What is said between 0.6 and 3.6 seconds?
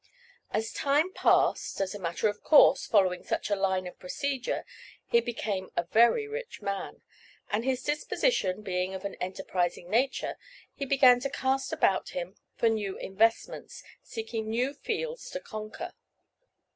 time passed, as a matter of course, following such a